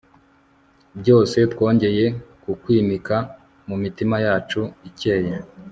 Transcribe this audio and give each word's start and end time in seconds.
byose, 0.99 1.37
twongeye 1.53 2.05
kukwimika 2.43 3.15
mu 3.67 3.75
mitima 3.83 4.15
yacu 4.25 4.61
ikeye 4.89 5.33